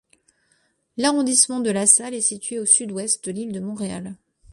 [0.97, 4.15] L'arrondissement de LaSalle est situé au sud-ouest de l'île de Montréal.